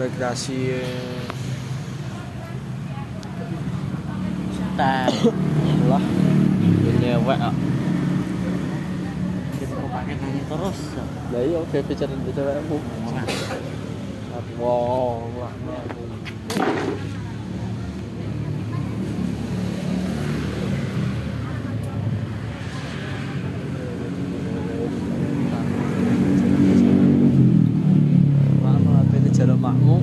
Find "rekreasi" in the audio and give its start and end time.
0.00-0.80